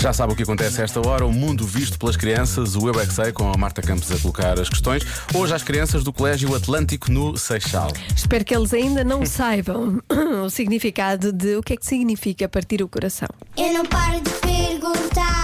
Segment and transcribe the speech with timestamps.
[0.00, 3.00] Já sabe o que acontece a esta hora, o mundo visto pelas crianças, o Eu
[3.00, 5.04] é que Sei, com a Marta Campos a colocar as questões.
[5.32, 7.90] Hoje às crianças do Colégio Atlântico no Seixal.
[8.14, 10.02] Espero que eles ainda não saibam
[10.44, 13.28] o significado de o que é que significa partir o coração.
[13.56, 15.43] Eu não paro de perguntar,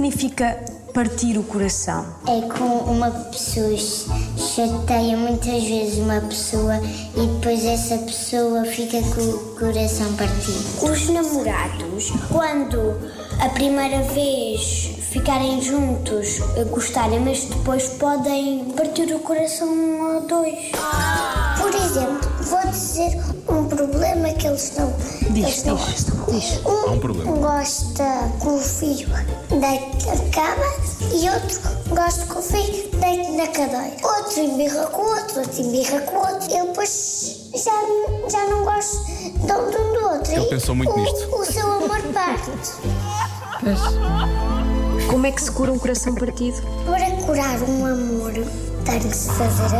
[0.00, 2.04] significa partir o coração?
[2.28, 4.06] É com uma pessoa ch-
[4.36, 6.74] chateia muitas vezes uma pessoa
[7.16, 10.92] e depois essa pessoa fica com o coração partido.
[10.92, 12.94] Os namorados, quando
[13.40, 16.40] a primeira vez ficarem juntos,
[16.70, 20.56] gostarem, mas depois podem partir o coração um ou dois.
[20.72, 21.45] Por
[21.96, 24.92] exemplo, vou dizer um problema que eles não.
[25.34, 26.16] eles não gostam.
[26.66, 27.32] Um, Há um problema.
[27.38, 28.04] gosta
[28.40, 29.08] que o filho
[29.48, 30.66] deite na cama
[31.14, 33.92] e outro gosta que o filho deite na cadeira.
[34.02, 36.50] Outro embirra com o outro, outro embirra com o outro.
[36.54, 40.32] Eu depois já, já não gosto de um do outro.
[40.32, 41.34] Ele E pensou muito o, nisto.
[41.34, 42.50] O seu amor parte.
[45.08, 46.60] Como é que se cura um coração partido?
[46.84, 48.32] Para curar um amor,
[48.84, 49.76] tem que se fazer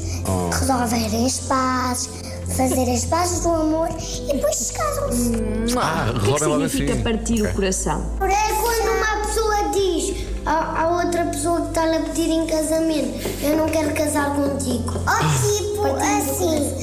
[0.00, 0.50] amigos, Oh.
[0.50, 2.08] resolverem as pazes,
[2.56, 5.32] fazer as bases do amor e depois se casam-se.
[5.78, 7.02] Ah, O que é que significa assim.
[7.02, 7.50] partir Ok.
[7.50, 8.06] o coração?
[8.20, 10.14] É quando uma pessoa diz
[10.46, 14.92] à, à outra pessoa que está-lhe a pedir em casamento: Eu não quero casar contigo.
[14.94, 16.73] Ou tipo assim: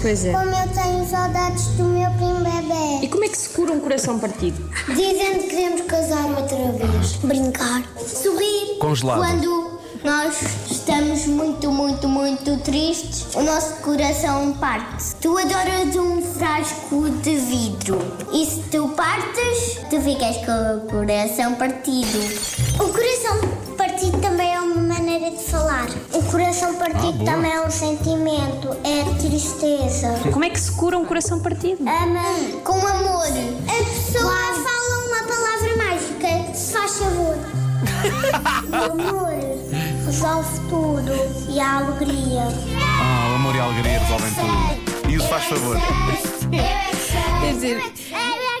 [0.00, 0.32] Pois é.
[0.32, 3.04] Como eu tenho saudades do meu primo bebê.
[3.04, 4.62] E como é que se cura um coração partido?
[4.88, 7.16] Dizem que queremos casar outra vez.
[7.22, 7.82] Brincar.
[7.98, 8.78] Sorrir.
[8.78, 9.18] Congelado.
[9.18, 10.36] Quando nós
[10.70, 15.16] estamos muito, muito, muito tristes, o nosso coração parte.
[15.20, 17.98] Tu adoras um frasco de vidro.
[18.32, 22.18] E se tu partes, tu ficas com o coração partido.
[22.76, 23.57] O coração
[25.50, 25.86] falar.
[26.12, 27.24] O coração partido boa.
[27.24, 28.76] também é um sentimento.
[28.84, 30.08] É tristeza.
[30.32, 31.82] Como é que se cura um coração partido?
[31.82, 32.22] Ama
[32.64, 33.26] com amor.
[33.26, 37.36] A pessoa fala uma palavra mágica, se faz favor.
[38.70, 39.28] o amor
[40.06, 41.12] resolve tudo
[41.50, 42.42] e a alegria.
[43.00, 45.10] Ah, o amor e a alegria resolvem tudo.
[45.10, 45.76] E isso faz favor.
[47.40, 47.82] Quer dizer,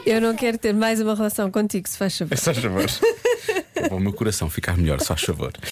[0.06, 2.36] eu não quero ter mais uma relação contigo, se faz favor.
[2.36, 2.86] Faz favor.
[3.88, 5.52] Para o meu coração ficar melhor, se faz favor.